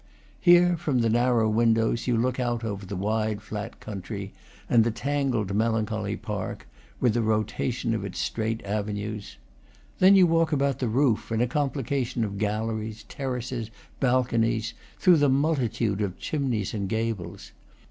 [0.39, 4.33] Here, from narrow windows, you look over the wide, flat country
[4.67, 6.67] and the tangled, melancholy park,
[6.99, 9.37] with the rotation of its straight avenues.
[9.99, 13.69] Then you walk about the roof, in a complication of galleries, terraces,
[13.99, 17.51] balconies, through the multitude of chimneys and gables.